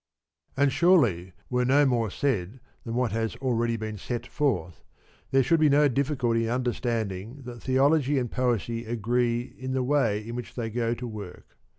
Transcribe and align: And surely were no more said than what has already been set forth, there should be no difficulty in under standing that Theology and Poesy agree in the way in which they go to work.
And 0.57 0.71
surely 0.73 1.33
were 1.47 1.63
no 1.63 1.85
more 1.85 2.09
said 2.09 2.59
than 2.83 2.95
what 2.95 3.11
has 3.11 3.35
already 3.35 3.77
been 3.77 3.99
set 3.99 4.25
forth, 4.25 4.83
there 5.29 5.43
should 5.43 5.59
be 5.59 5.69
no 5.69 5.87
difficulty 5.87 6.45
in 6.45 6.49
under 6.49 6.73
standing 6.73 7.43
that 7.43 7.61
Theology 7.61 8.17
and 8.17 8.31
Poesy 8.31 8.83
agree 8.85 9.41
in 9.59 9.73
the 9.73 9.83
way 9.83 10.27
in 10.27 10.33
which 10.33 10.55
they 10.55 10.71
go 10.71 10.95
to 10.95 11.07
work. 11.07 11.55